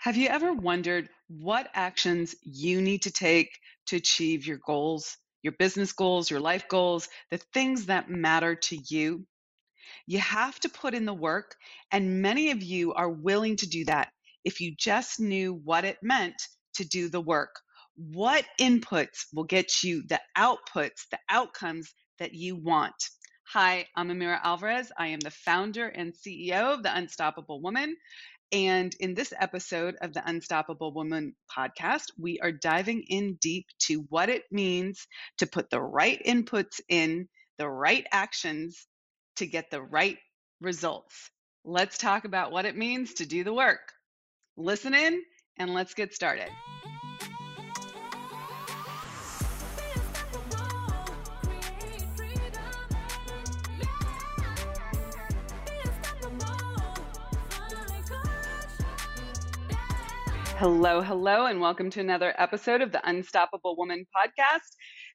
[0.00, 3.50] Have you ever wondered what actions you need to take
[3.88, 8.78] to achieve your goals, your business goals, your life goals, the things that matter to
[8.88, 9.26] you?
[10.06, 11.54] You have to put in the work,
[11.92, 14.08] and many of you are willing to do that
[14.42, 16.40] if you just knew what it meant
[16.76, 17.60] to do the work.
[17.94, 22.94] What inputs will get you the outputs, the outcomes that you want?
[23.52, 24.92] Hi, I'm Amira Alvarez.
[24.96, 27.96] I am the founder and CEO of The Unstoppable Woman.
[28.52, 34.06] And in this episode of the Unstoppable Woman podcast, we are diving in deep to
[34.08, 35.06] what it means
[35.38, 38.88] to put the right inputs in, the right actions
[39.36, 40.18] to get the right
[40.60, 41.30] results.
[41.64, 43.92] Let's talk about what it means to do the work.
[44.56, 45.22] Listen in
[45.56, 46.50] and let's get started.
[60.60, 64.68] Hello, hello, and welcome to another episode of the Unstoppable Woman podcast.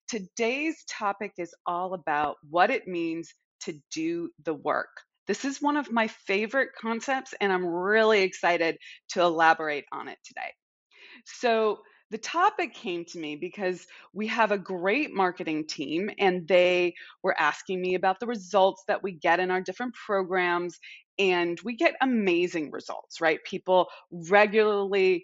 [0.07, 4.89] Today's topic is all about what it means to do the work.
[5.27, 10.17] This is one of my favorite concepts, and I'm really excited to elaborate on it
[10.25, 10.51] today.
[11.25, 11.77] So,
[12.11, 17.39] the topic came to me because we have a great marketing team and they were
[17.39, 20.77] asking me about the results that we get in our different programs
[21.17, 23.43] and we get amazing results, right?
[23.43, 25.23] People regularly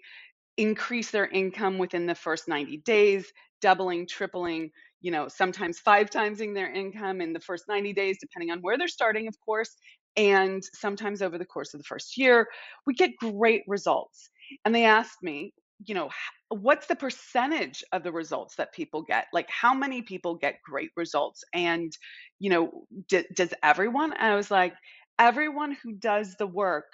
[0.56, 6.54] increase their income within the first 90 days, doubling, tripling, you know, sometimes five timesing
[6.54, 9.76] their income in the first 90 days, depending on where they're starting, of course,
[10.16, 12.46] and sometimes over the course of the first year.
[12.86, 14.30] We get great results.
[14.64, 15.54] And they asked me,
[15.86, 16.10] you know,
[16.48, 19.26] what's the percentage of the results that people get?
[19.32, 21.44] Like, how many people get great results?
[21.54, 21.92] And,
[22.38, 24.12] you know, d- does everyone?
[24.12, 24.74] And I was like,
[25.18, 26.86] everyone who does the work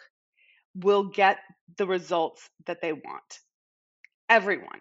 [0.75, 1.39] will get
[1.77, 3.41] the results that they want.
[4.29, 4.81] Everyone.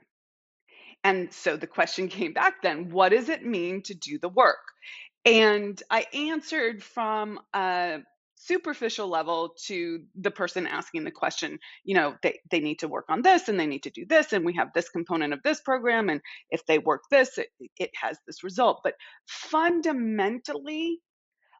[1.04, 4.60] And so the question came back then what does it mean to do the work?
[5.26, 8.00] And I answered from a
[8.38, 13.06] superficial level to the person asking the question you know they, they need to work
[13.10, 15.62] on this and they need to do this and we have this component of this
[15.62, 16.22] program and
[16.52, 18.94] if they work this it, it has this result but
[19.28, 21.00] fundamentally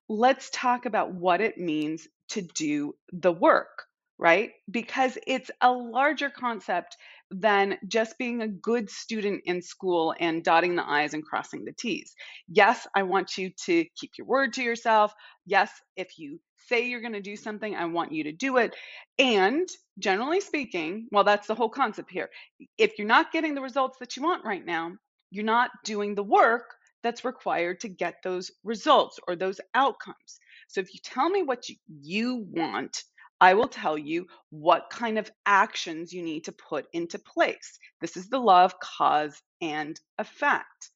[0.10, 3.86] let's talk about what it means to do the work,
[4.18, 4.52] right?
[4.70, 6.98] Because it's a larger concept
[7.32, 11.74] than just being a good student in school and dotting the I's and crossing the
[11.74, 12.16] T's.
[12.48, 15.14] Yes, I want you to keep your word to yourself.
[15.46, 18.76] Yes, if you say you're going to do something, I want you to do it.
[19.20, 19.68] And
[20.00, 22.30] generally speaking, well, that's the whole concept here.
[22.78, 24.94] If you're not getting the results that you want right now,
[25.32, 26.74] you're not doing the work
[27.04, 30.40] that's required to get those results or those outcomes.
[30.68, 31.64] So if you tell me what
[32.02, 33.04] you, want,
[33.40, 37.78] I will tell you what kind of actions you need to put into place.
[38.02, 40.90] This is the law of cause and effect.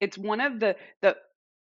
[0.00, 1.16] It's one of the, the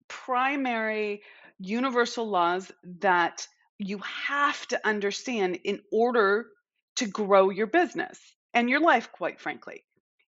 [0.08, 1.22] primary
[1.60, 6.48] universal laws that you have to understand in order
[6.96, 8.20] to grow your business
[8.54, 9.84] and your life, quite frankly.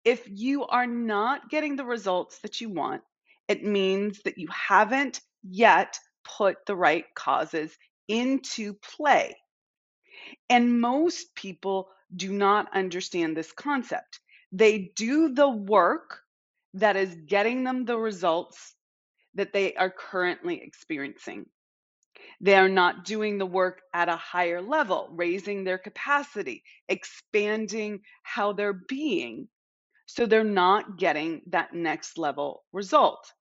[0.04, 3.02] If you are not getting the results that you want,
[3.48, 7.76] it means that you haven't yet put the right causes
[8.08, 9.36] into play.
[10.48, 14.20] And most people do not understand this concept.
[14.52, 16.20] They do the work
[16.74, 18.74] that is getting them the results
[19.34, 21.46] that they are currently experiencing.
[22.40, 28.52] They are not doing the work at a higher level, raising their capacity, expanding how
[28.52, 29.48] they're being.
[30.06, 33.32] So they're not getting that next level result.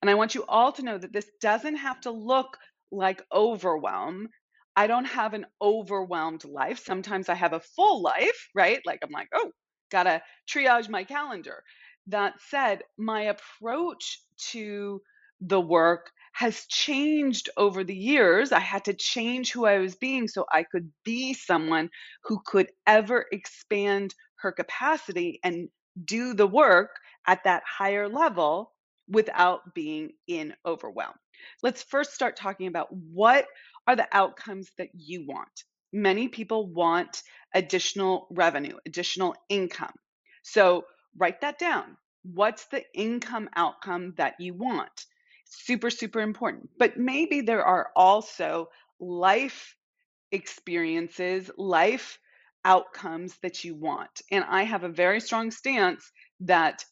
[0.00, 2.56] And I want you all to know that this doesn't have to look
[2.90, 4.28] like overwhelm.
[4.76, 6.78] I don't have an overwhelmed life.
[6.84, 8.80] Sometimes I have a full life, right?
[8.84, 9.52] Like I'm like, oh,
[9.90, 11.62] gotta triage my calendar.
[12.08, 14.20] That said, my approach
[14.52, 15.00] to
[15.40, 18.52] the work has changed over the years.
[18.52, 21.90] I had to change who I was being so I could be someone
[22.24, 25.68] who could ever expand her capacity and
[26.04, 26.90] do the work
[27.26, 28.72] at that higher level
[29.08, 31.14] without being in overwhelm.
[31.62, 33.46] Let's first start talking about what
[33.86, 35.64] are the outcomes that you want.
[35.92, 37.22] Many people want
[37.54, 39.94] additional revenue, additional income.
[40.42, 40.84] So
[41.16, 41.96] write that down.
[42.22, 45.06] What's the income outcome that you want?
[45.44, 46.70] Super, super important.
[46.78, 48.68] But maybe there are also
[48.98, 49.76] life
[50.32, 52.18] experiences, life
[52.64, 54.22] outcomes that you want.
[54.30, 56.10] And I have a very strong stance
[56.40, 56.84] that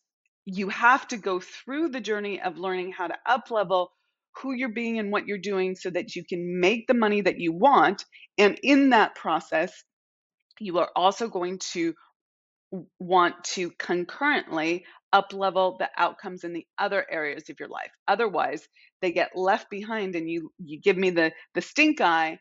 [0.44, 3.93] you have to go through the journey of learning how to up level
[4.43, 7.41] who you're being and what you're doing so that you can make the money that
[7.41, 8.05] you want.
[8.39, 9.73] And in that process,
[10.61, 11.95] You are also going to
[12.99, 14.85] want to concurrently
[15.15, 17.91] uplevel the outcomes in the other areas of your life.
[18.09, 18.67] Otherwise,
[19.01, 22.39] they get left behind and you you give me the the stink eye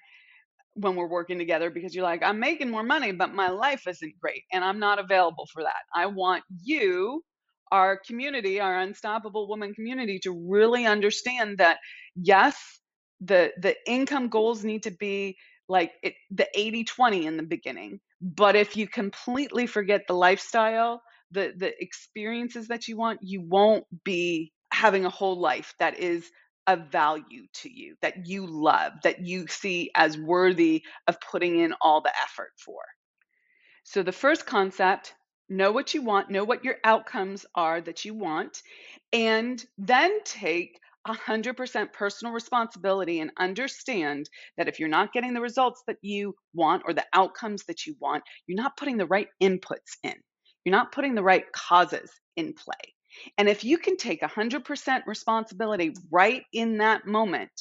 [0.76, 4.20] when we're working together because you're like, I'm making more money, but my life isn't
[4.22, 5.84] great and I'm not available for that.
[5.96, 7.24] I want you,
[7.74, 11.80] our community, our unstoppable woman community, to really understand that
[12.16, 12.56] yes,
[13.20, 15.36] the the income goals need to be
[15.68, 18.00] like it, the 80 20 in the beginning.
[18.22, 23.86] But if you completely forget the lifestyle, the the experiences that you want, you won't
[24.04, 26.30] be having a whole life that is
[26.68, 31.74] of value to you, that you love, that you see as worthy of putting in
[31.82, 32.82] all the effort for.
[33.84, 35.16] So, the first concept
[35.50, 38.62] know what you want, know what your outcomes are that you want,
[39.12, 45.84] and then take 100% personal responsibility and understand that if you're not getting the results
[45.88, 49.98] that you want or the outcomes that you want, you're not putting the right inputs
[50.04, 50.16] in.
[50.64, 52.94] You're not putting the right causes in play.
[53.38, 57.52] And if you can take 100% responsibility right in that moment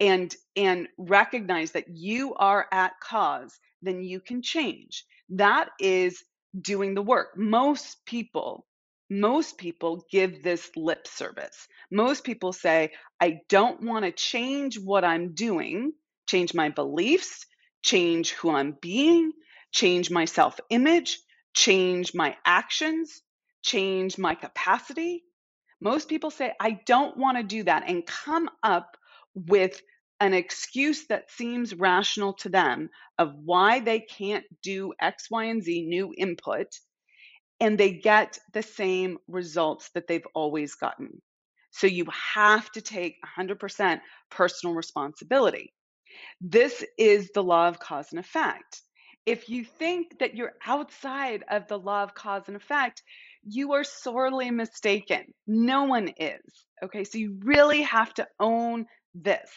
[0.00, 5.04] and and recognize that you are at cause, then you can change.
[5.30, 6.22] That is
[6.58, 7.36] doing the work.
[7.36, 8.66] Most people
[9.10, 11.66] most people give this lip service.
[11.90, 15.92] Most people say, I don't want to change what I'm doing,
[16.28, 17.44] change my beliefs,
[17.82, 19.32] change who I'm being,
[19.72, 21.18] change my self image,
[21.54, 23.20] change my actions,
[23.62, 25.24] change my capacity.
[25.80, 28.96] Most people say, I don't want to do that and come up
[29.34, 29.80] with
[30.20, 35.62] an excuse that seems rational to them of why they can't do X, Y, and
[35.62, 36.68] Z new input,
[37.58, 41.20] and they get the same results that they've always gotten.
[41.70, 44.00] So you have to take 100%
[44.30, 45.72] personal responsibility.
[46.40, 48.82] This is the law of cause and effect.
[49.26, 53.02] If you think that you're outside of the law of cause and effect,
[53.44, 55.24] you are sorely mistaken.
[55.46, 56.40] No one is.
[56.82, 59.50] Okay, so you really have to own this.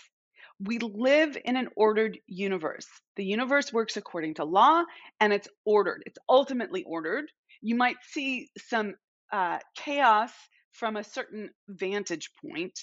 [0.65, 2.87] We live in an ordered universe.
[3.15, 4.83] The universe works according to law
[5.19, 6.03] and it's ordered.
[6.05, 7.25] It's ultimately ordered.
[7.61, 8.95] You might see some
[9.31, 10.31] uh, chaos
[10.71, 12.79] from a certain vantage point,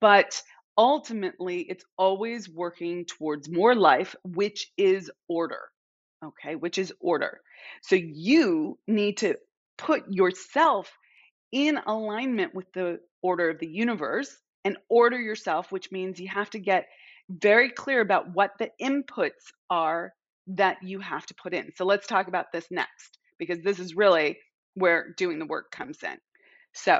[0.00, 0.40] but
[0.78, 5.60] ultimately it's always working towards more life, which is order.
[6.24, 7.40] Okay, which is order.
[7.82, 9.36] So you need to
[9.78, 10.92] put yourself
[11.52, 16.50] in alignment with the order of the universe and order yourself, which means you have
[16.50, 16.86] to get
[17.30, 20.12] very clear about what the inputs are
[20.48, 21.70] that you have to put in.
[21.76, 24.38] So let's talk about this next because this is really
[24.74, 26.16] where doing the work comes in.
[26.72, 26.98] So,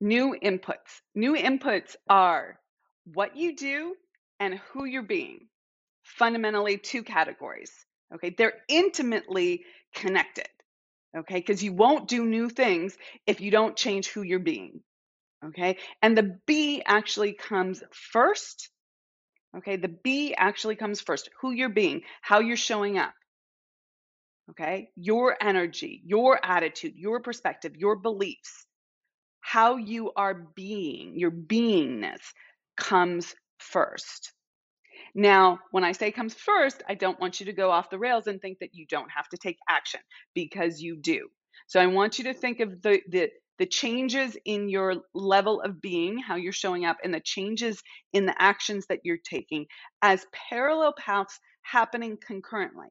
[0.00, 1.00] new inputs.
[1.14, 2.58] New inputs are
[3.04, 3.94] what you do
[4.38, 5.48] and who you're being.
[6.02, 7.72] Fundamentally, two categories.
[8.14, 9.64] Okay, they're intimately
[9.94, 10.48] connected
[11.16, 11.36] okay?
[11.36, 12.96] Because you won't do new things
[13.26, 14.80] if you don't change who you're being,
[15.44, 15.78] okay?
[16.02, 18.70] And the B actually comes first,
[19.56, 19.76] okay?
[19.76, 23.14] The B actually comes first who you're being, how you're showing up,
[24.50, 24.90] okay?
[24.96, 28.66] Your energy, your attitude, your perspective, your beliefs,
[29.40, 32.20] how you are being, your beingness
[32.76, 34.32] comes first.
[35.14, 38.26] Now, when I say comes first, I don't want you to go off the rails
[38.26, 40.00] and think that you don't have to take action
[40.34, 41.28] because you do.
[41.66, 43.30] So I want you to think of the the
[43.60, 47.82] the changes in your level of being, how you're showing up, and the changes
[48.14, 49.66] in the actions that you're taking
[50.00, 52.88] as parallel paths happening concurrently.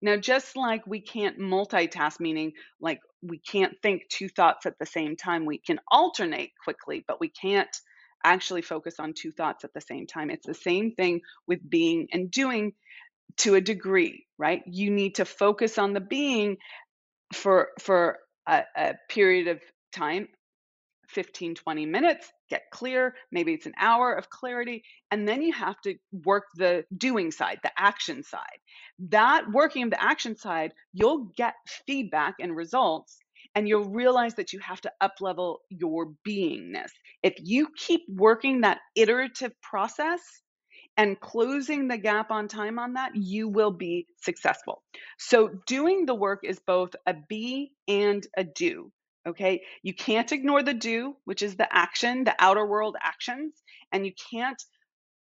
[0.00, 4.86] Now, just like we can't multitask, meaning like we can't think two thoughts at the
[4.86, 7.76] same time, we can alternate quickly, but we can't
[8.24, 10.30] actually focus on two thoughts at the same time.
[10.30, 12.72] It's the same thing with being and doing
[13.38, 14.62] to a degree, right?
[14.66, 16.56] You need to focus on the being
[17.34, 19.60] for for a, a period of
[19.96, 20.28] time
[21.08, 25.80] 15 20 minutes get clear maybe it's an hour of clarity and then you have
[25.82, 28.58] to work the doing side the action side
[28.98, 31.54] that working of the action side you'll get
[31.86, 33.18] feedback and results
[33.56, 36.90] and you'll realize that you have to uplevel your beingness.
[37.22, 40.20] If you keep working that iterative process
[40.98, 44.82] and closing the gap on time on that, you will be successful.
[45.18, 48.92] So, doing the work is both a be and a do.
[49.26, 54.06] Okay, you can't ignore the do, which is the action, the outer world actions, and
[54.06, 54.62] you can't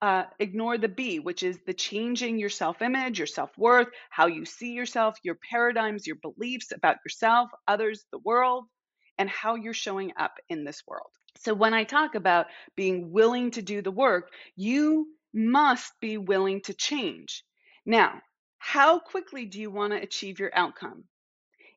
[0.03, 4.27] uh, ignore the be, which is the changing your self image, your self worth, how
[4.27, 8.67] you see yourself, your paradigms, your beliefs about yourself, others, the world,
[9.19, 11.11] and how you're showing up in this world.
[11.39, 16.63] So, when I talk about being willing to do the work, you must be willing
[16.63, 17.45] to change.
[17.87, 18.23] Now,
[18.59, 21.05] How quickly do you want to achieve your outcome?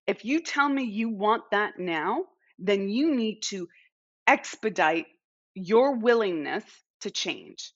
[0.07, 2.25] If you tell me you want that now,
[2.59, 3.67] then you need to
[4.27, 5.07] expedite
[5.55, 6.63] your willingness
[7.01, 7.71] to change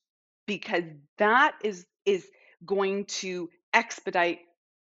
[0.48, 0.84] because
[1.18, 2.28] that is is
[2.66, 4.40] going to expedite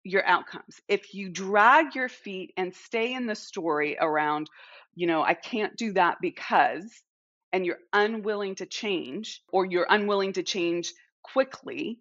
[0.05, 0.81] your outcomes.
[0.89, 4.49] If you drag your feet and stay in the story around,
[4.95, 6.85] you know, I can't do that because
[7.53, 10.93] and you're unwilling to change or you're unwilling to change
[11.23, 12.01] quickly,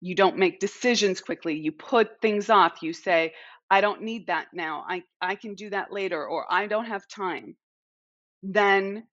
[0.00, 3.34] you don't make decisions quickly, you put things off, you say,
[3.70, 4.84] I don't need that now.
[4.88, 7.56] I I can do that later or I don't have time
[8.42, 9.06] then,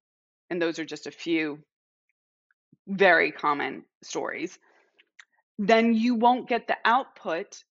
[0.49, 1.59] and those are just a few
[2.87, 4.59] very common stories,
[5.59, 7.63] then you won't get the output,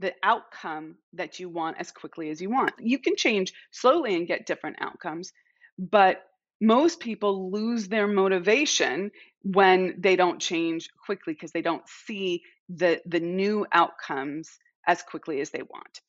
[0.00, 2.72] the outcome that you want as quickly as you want.
[2.80, 5.32] You can change slowly and get different outcomes,
[5.78, 6.22] but
[6.60, 9.10] most people lose their motivation
[9.42, 14.50] when they don't change quickly because they don't see the the new outcomes
[14.86, 16.00] as quickly as they want.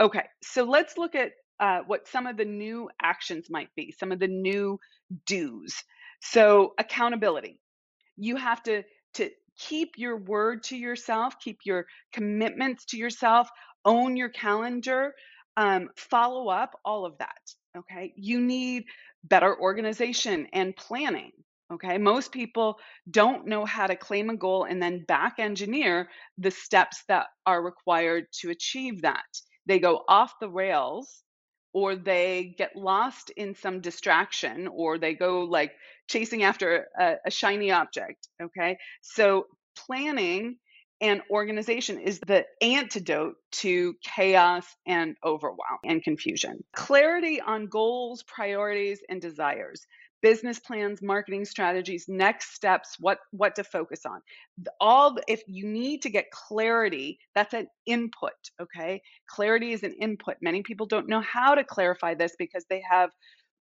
[0.00, 4.12] Okay, so let's look at uh, what some of the new actions might be, some
[4.12, 4.78] of the new
[5.26, 5.82] do's.
[6.20, 7.60] So, accountability.
[8.16, 8.82] You have to,
[9.14, 13.48] to keep your word to yourself, keep your commitments to yourself,
[13.84, 15.14] own your calendar,
[15.56, 17.54] um, follow up, all of that.
[17.76, 18.12] Okay.
[18.16, 18.84] You need
[19.24, 21.32] better organization and planning.
[21.72, 21.98] Okay.
[21.98, 22.78] Most people
[23.10, 26.08] don't know how to claim a goal and then back engineer
[26.38, 29.26] the steps that are required to achieve that.
[29.66, 31.22] They go off the rails
[31.72, 35.72] or they get lost in some distraction or they go like
[36.08, 39.46] chasing after a, a, shiny object okay so
[39.76, 40.56] planning
[41.00, 49.00] and organization is the antidote to chaos and overwhelm and confusion clarity on goals priorities
[49.08, 49.86] and desires
[50.22, 54.20] business plans marketing strategies next steps what what to focus on.
[54.80, 59.00] All if you need to get clarity that's an input okay?
[59.28, 60.36] Clarity is an input.
[60.42, 63.10] Many people don't know how to clarify this because they have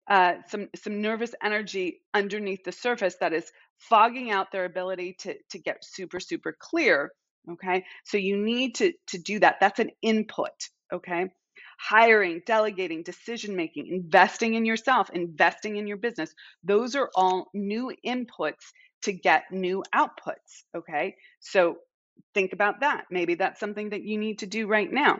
[0.09, 5.35] uh, some some nervous energy underneath the surface that is fogging out their ability to
[5.49, 7.11] to get super super clear
[7.49, 7.85] okay?
[8.05, 9.57] So you need to to do that.
[9.59, 10.51] That's an input
[10.93, 11.29] okay
[11.79, 16.33] hiring, delegating, decision making, investing in yourself, investing in your business.
[16.63, 18.71] Those are all new inputs
[19.03, 20.63] to get new outputs.
[20.75, 21.15] Okay.
[21.39, 21.77] So
[22.33, 23.05] think about that.
[23.11, 25.19] Maybe that's something that you need to do right now.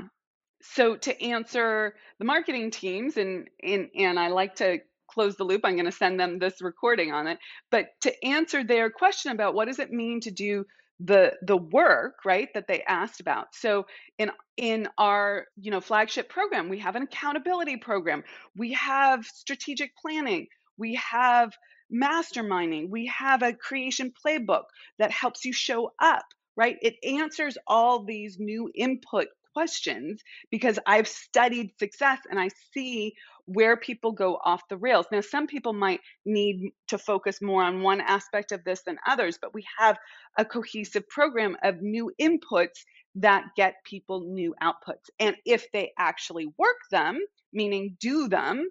[0.61, 5.61] So to answer the marketing teams, and and, and I like to close the loop.
[5.63, 7.39] I'm going to send them this recording on it.
[7.71, 10.65] But to answer their question about what does it mean to do
[10.99, 13.47] the the work right that they asked about.
[13.53, 13.85] So
[14.17, 18.23] in in our you know flagship program we have an accountability program.
[18.55, 20.47] We have strategic planning.
[20.77, 21.53] We have
[21.93, 22.89] masterminding.
[22.89, 24.65] We have a creation playbook
[24.99, 26.25] that helps you show up
[26.57, 26.77] right?
[26.81, 29.27] It answers all these new input
[29.57, 30.21] questions
[30.51, 35.07] because I've studied success and I see where people go off the rails.
[35.11, 39.39] Now, some people might need to focus more on one aspect of this than others,
[39.41, 39.97] but we have
[40.37, 42.83] a cohesive program of new inputs
[43.15, 45.09] that get people new outputs.
[45.19, 47.17] And if they actually work them,
[47.51, 48.69] meaning do them,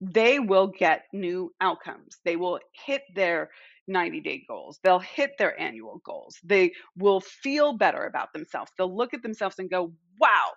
[0.00, 2.18] they will get new outcomes.
[2.24, 3.50] They will hit their
[3.90, 4.78] 90 day goals.
[4.82, 6.38] They'll hit their annual goals.
[6.44, 8.72] They will feel better about themselves.
[8.78, 10.52] They'll look at themselves and go, wow,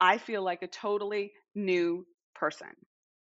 [0.00, 2.68] I feel like a totally new person.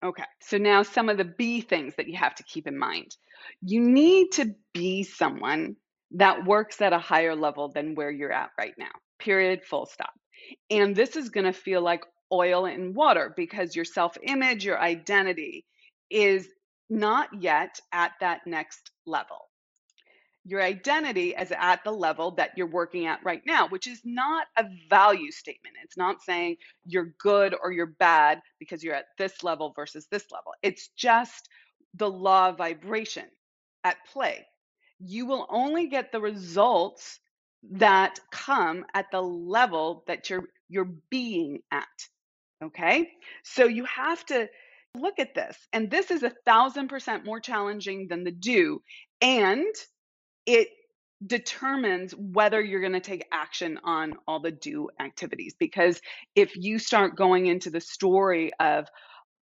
[0.05, 3.17] Okay, so now some of the B things that you have to keep in mind.
[3.63, 5.77] You need to be someone
[6.13, 10.13] that works at a higher level than where you're at right now, period, full stop.
[10.71, 15.65] And this is to feel like oil and water because your self image, your identity
[16.11, 16.49] is
[16.91, 19.49] not yet at that next level.
[20.47, 24.47] Your identity is at the level that you're working at right now, which is not
[24.59, 25.77] a value statement.
[25.83, 30.31] It's not saying you're good or you're bad because you're at this level versus this
[30.31, 30.53] level.
[30.63, 31.49] It's just
[31.95, 33.25] the law of vibration
[33.85, 34.47] at play.
[34.99, 37.21] You will only get the results
[37.71, 41.87] that come at the level that you're you're being at.
[42.63, 43.11] Okay?
[43.43, 44.49] So you have to
[44.97, 45.57] look at this.
[45.73, 48.83] And this is a thousand percent more challenging than the do.
[49.21, 49.75] And
[50.47, 50.69] it
[51.27, 55.55] determines whether you're going to take action on all the do activities.
[55.59, 56.01] Because
[56.35, 58.87] if you start going into the story of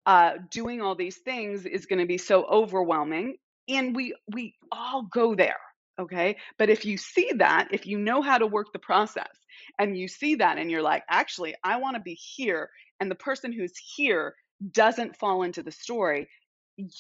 [0.07, 3.37] uh, doing all these things is going to be so overwhelming,
[3.69, 5.57] and we we all go there
[5.99, 9.37] okay but if you see that if you know how to work the process
[9.79, 12.69] and you see that and you're like actually i want to be here
[13.01, 14.35] and the person who's here
[14.73, 16.29] doesn't fall into the story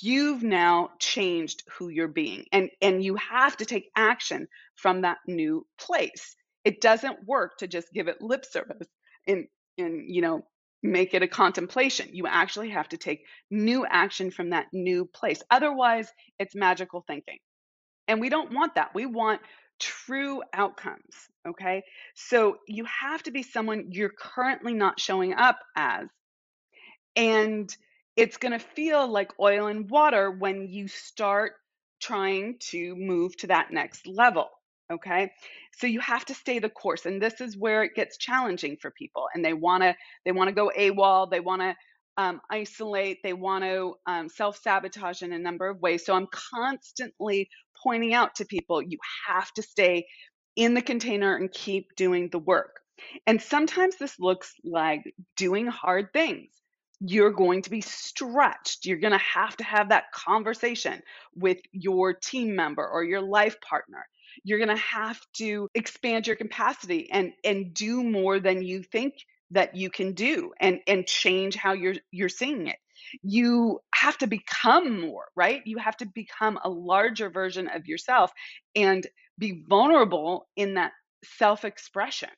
[0.02, 5.18] you've now changed who you're being and and you have to take action from that
[5.26, 8.88] new place It doesn't work to just give it lip service
[9.26, 9.46] and
[9.78, 10.42] and you know
[10.82, 12.10] make it a contemplation.
[12.12, 15.42] You actually have to take new action from that new place.
[15.50, 17.38] Otherwise, it's magical thinking.
[18.06, 18.94] And we don't want that.
[18.94, 19.40] We want
[19.80, 21.14] true outcomes.
[21.48, 21.82] Okay.
[22.14, 26.06] So you have to be someone you're currently not showing up as.
[27.16, 27.74] And
[28.16, 31.52] it's going to feel like oil and water when you start
[32.00, 34.48] trying to move to that next level.
[34.92, 35.32] Okay.
[35.78, 37.06] So you have to stay the course.
[37.06, 39.26] And this is where it gets challenging for people.
[39.34, 41.30] And they want to, they want to go AWOL.
[41.30, 41.74] They want to
[42.16, 43.18] um, isolate.
[43.22, 46.04] They want to um, self sabotage in a number of ways.
[46.04, 47.48] So I'm constantly
[47.82, 50.06] pointing out to people you have to stay
[50.56, 52.80] in the container and keep doing the work.
[53.26, 55.02] And sometimes this looks like
[55.36, 56.50] doing hard things.
[57.06, 58.86] You're going to be stretched.
[58.86, 61.02] You're going to have to have that conversation
[61.34, 64.06] with your team member or your life partner.
[64.42, 69.14] You're going to have to expand your capacity and and do more than you think
[69.50, 72.76] that you can do and and change how you're you're seeing it
[73.22, 78.32] you have to become more right you have to become a larger version of yourself
[78.74, 79.06] and
[79.38, 80.92] be vulnerable in that
[81.24, 82.30] self expression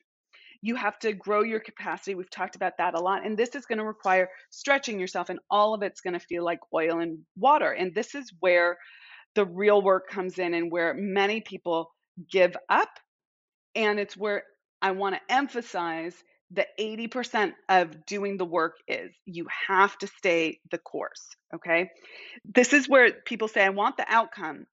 [0.61, 3.65] you have to grow your capacity we've talked about that a lot and this is
[3.65, 7.19] going to require stretching yourself and all of it's going to feel like oil and
[7.37, 8.77] water and this is where
[9.35, 11.91] the real work comes in and where many people
[12.31, 12.89] give up
[13.75, 14.43] and it's where
[14.81, 16.15] I want to emphasize
[16.51, 21.27] the 80% of doing the work is you have to stay the course.
[21.53, 21.89] Okay.
[22.45, 24.65] This is where people say, I want the outcome,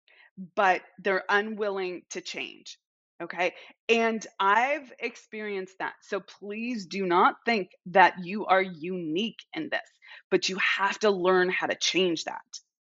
[0.55, 2.77] but they're unwilling to change.
[3.23, 3.53] Okay.
[3.87, 5.93] And I've experienced that.
[6.01, 9.81] So please do not think that you are unique in this,
[10.29, 12.41] but you have to learn how to change that.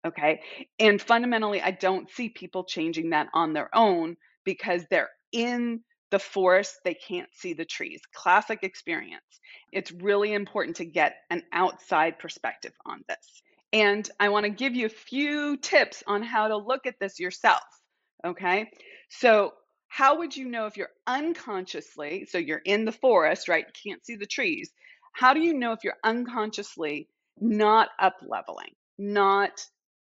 [0.08, 0.42] Okay.
[0.80, 6.20] And fundamentally, I don't see people changing that on their own because they're in the
[6.20, 8.02] forest, they can't see the trees.
[8.14, 9.24] Classic experience.
[9.72, 13.42] It's really important to get an outside perspective on this.
[13.74, 17.20] And I want to give you a few tips on how to look at this
[17.20, 17.63] yourself.
[18.26, 18.70] Okay.
[19.10, 19.54] So,
[19.93, 23.65] how would you know if you're unconsciously, so you're in the forest, right?
[23.84, 24.71] Can't see the trees.
[25.12, 27.10] How do you know if you're unconsciously
[27.41, 29.51] not up leveling, not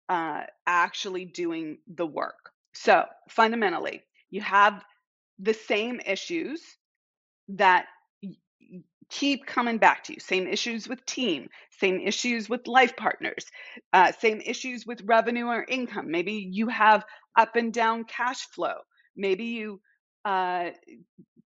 [0.09, 2.51] uh, actually doing the work?
[2.73, 4.85] So, fundamentally, you have
[5.39, 6.61] the same issues
[7.51, 7.87] that
[9.09, 13.47] keep coming back to you same issues with team same issues with life partners
[13.93, 17.05] uh, same issues with revenue or income maybe you have
[17.37, 18.75] up and down cash flow
[19.17, 19.81] maybe you
[20.25, 20.71] uh,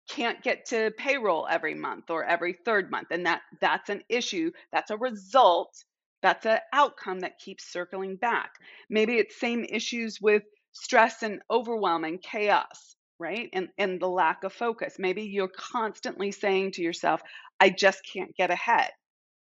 [0.09, 4.51] can't get to payroll every month or every third month and that that's an issue
[4.71, 5.73] that's a result
[6.21, 8.51] that's an outcome that keeps circling back
[8.89, 13.49] maybe it's same issues with stress and overwhelm and chaos right?
[13.53, 14.95] And and the lack of focus.
[14.99, 17.21] Maybe you're constantly saying to yourself,
[17.59, 18.89] I just can't get ahead.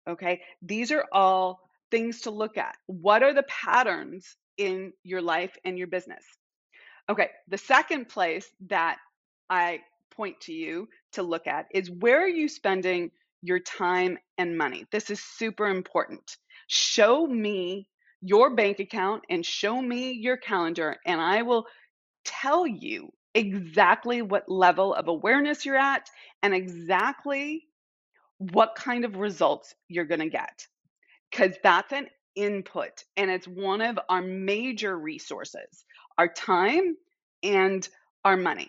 [0.08, 0.40] Okay?
[0.62, 2.76] These are all things to look at.
[2.86, 6.24] What are the patterns in your life and your business?
[7.10, 8.98] Okay, the second place that
[9.48, 9.80] I
[10.14, 14.84] point to you to look at is where are you spending your time and money?
[14.92, 16.36] This is super important.
[16.66, 17.88] Show me
[18.20, 21.66] your bank account and show me your calendar, and I will
[22.24, 26.10] tell you exactly what level of awareness you're at
[26.42, 27.64] and exactly
[28.38, 30.66] what kind of results you're going to get.
[31.30, 35.84] Because that's an input and it's one of our major resources
[36.18, 36.96] our time
[37.42, 37.88] and
[38.24, 38.68] our money.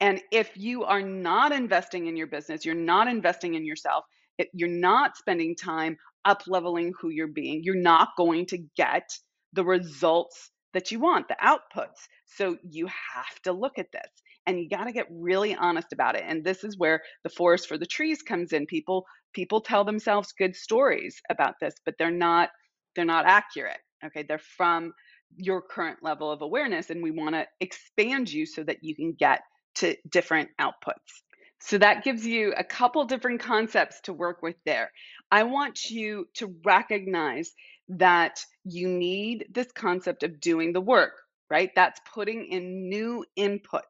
[0.00, 4.04] And if you are not investing in your business, you're not investing in yourself,
[4.52, 9.10] you're not spending time up leveling who you're being, you're not going to get
[9.52, 12.08] the results that you want, the outputs.
[12.26, 14.10] So you have to look at this
[14.46, 16.24] and you got to get really honest about it.
[16.26, 18.66] And this is where the forest for the trees comes in.
[18.66, 22.50] People people tell themselves good stories about this, but they're not
[22.94, 23.78] they're not accurate.
[24.04, 24.24] Okay?
[24.28, 24.92] They're from
[25.36, 29.12] your current level of awareness and we want to expand you so that you can
[29.12, 29.40] get
[29.76, 31.22] to different outputs.
[31.60, 34.90] So that gives you a couple different concepts to work with there.
[35.30, 37.52] I want you to recognize
[37.88, 41.12] that you need this concept of doing the work,
[41.50, 41.70] right?
[41.74, 43.80] That's putting in new inputs.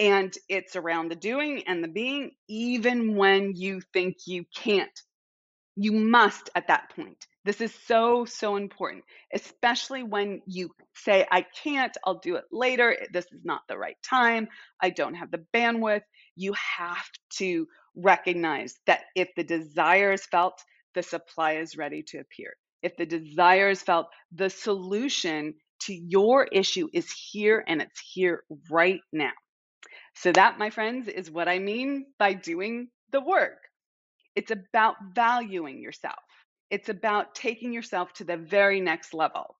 [0.00, 5.00] And it's around the doing and the being, even when you think you can't.
[5.76, 7.26] You must at that point.
[7.48, 12.94] This is so, so important, especially when you say, I can't, I'll do it later.
[13.12, 14.48] This is not the right time.
[14.82, 16.02] I don't have the bandwidth.
[16.36, 17.08] You have
[17.38, 20.60] to recognize that if the desire is felt,
[20.94, 26.44] the supply is ready to appear if the desire is felt, the solution to your
[26.44, 29.32] issue is here and it's here right now.
[30.14, 33.58] So, that, my friends, is what I mean by doing the work.
[34.34, 36.18] It's about valuing yourself,
[36.70, 39.56] it's about taking yourself to the very next level.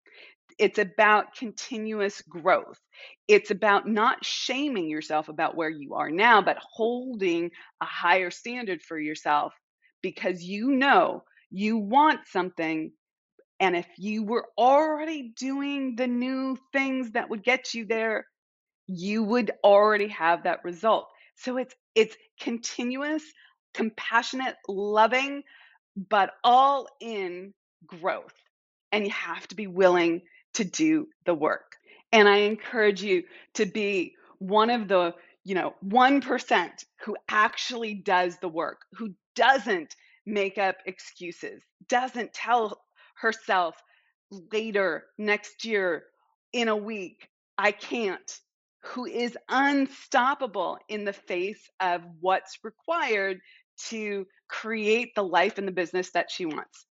[0.58, 2.80] It's about continuous growth.
[3.28, 8.82] It's about not shaming yourself about where you are now, but holding a higher standard
[8.82, 9.54] for yourself
[10.02, 12.92] because you know you want something.
[13.60, 18.26] And if you were already doing the new things that would get you there,
[18.86, 21.08] you would already have that result.
[21.36, 23.22] So it's it's continuous,
[23.74, 25.42] compassionate, loving,
[26.08, 27.52] but all in
[27.86, 28.34] growth.
[28.92, 30.22] And you have to be willing
[30.54, 31.76] to do the work.
[32.12, 36.70] And I encourage you to be one of the, you know, 1%
[37.04, 42.80] who actually does the work, who doesn't make up excuses, doesn't tell
[43.16, 43.74] herself
[44.52, 46.04] later, next year,
[46.52, 48.40] in a week, I can't,
[48.84, 53.40] who is unstoppable in the face of what's required
[53.88, 56.86] to create the life and the business that she wants.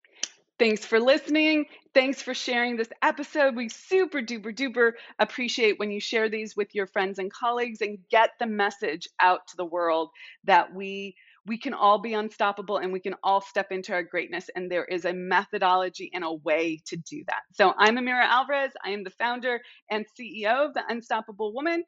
[0.58, 1.66] Thanks for listening.
[1.92, 3.56] Thanks for sharing this episode.
[3.56, 7.98] We super duper duper appreciate when you share these with your friends and colleagues and
[8.10, 10.10] get the message out to the world
[10.44, 11.14] that we
[11.46, 14.84] we can all be unstoppable and we can all step into our greatness and there
[14.84, 17.42] is a methodology and a way to do that.
[17.52, 18.72] So I'm Amira Alvarez.
[18.84, 21.84] I am the founder and CEO of the Unstoppable Woman.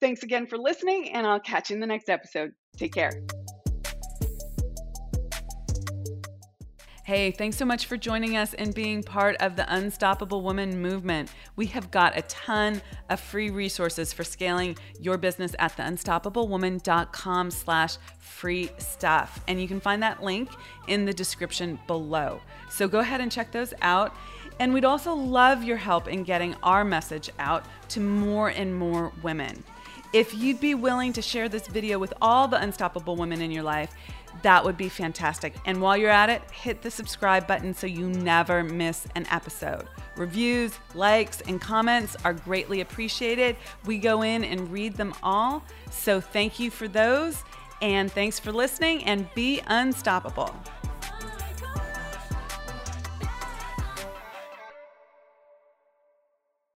[0.00, 2.52] Thanks again for listening and I'll catch you in the next episode.
[2.76, 3.10] Take care.
[7.10, 11.28] Hey, thanks so much for joining us and being part of the Unstoppable Woman movement.
[11.56, 17.96] We have got a ton of free resources for scaling your business at theunstoppablewoman.com slash
[18.20, 19.42] free stuff.
[19.48, 20.50] And you can find that link
[20.86, 22.40] in the description below.
[22.70, 24.14] So go ahead and check those out.
[24.60, 29.10] And we'd also love your help in getting our message out to more and more
[29.20, 29.64] women.
[30.12, 33.62] If you'd be willing to share this video with all the unstoppable women in your
[33.62, 33.94] life,
[34.42, 35.54] that would be fantastic.
[35.64, 39.86] And while you're at it, hit the subscribe button so you never miss an episode.
[40.16, 43.56] Reviews, likes, and comments are greatly appreciated.
[43.86, 45.62] We go in and read them all.
[45.90, 47.42] So thank you for those.
[47.82, 50.54] And thanks for listening and be unstoppable.